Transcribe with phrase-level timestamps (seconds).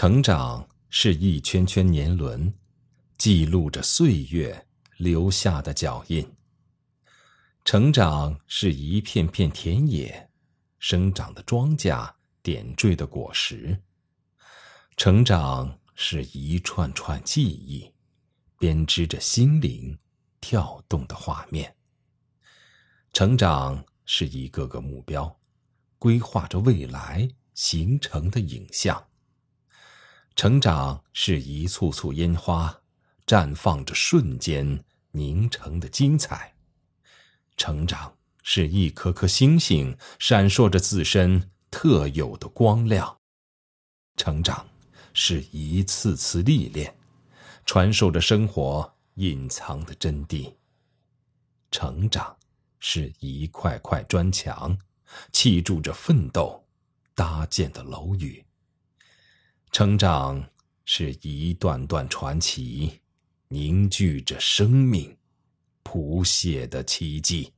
[0.00, 2.54] 成长是一圈圈年轮，
[3.18, 6.26] 记录着岁月留下的脚印。
[7.66, 10.30] 成长是一片片田野，
[10.78, 12.10] 生长的庄稼，
[12.42, 13.78] 点缀的果实。
[14.96, 17.92] 成长是一串串记忆，
[18.58, 19.98] 编织着心灵
[20.40, 21.76] 跳动的画面。
[23.12, 25.38] 成长是一个个目标，
[25.98, 29.09] 规划着未来形成的影像。
[30.40, 32.74] 成长是一簇簇烟花，
[33.26, 36.54] 绽放着瞬间凝成的精彩。
[37.58, 43.18] 成长是一颗颗星星，闪烁着自身特有的光亮。
[44.16, 44.66] 成长
[45.12, 46.96] 是一次次历练，
[47.66, 50.50] 传授着生活隐藏的真谛。
[51.70, 52.34] 成长
[52.78, 54.74] 是一块块砖墙，
[55.32, 56.64] 砌筑着奋斗
[57.14, 58.42] 搭建的楼宇。
[59.72, 60.44] 成长
[60.84, 63.00] 是一段段传奇，
[63.48, 65.16] 凝聚着生命
[65.84, 67.52] 谱写的奇迹。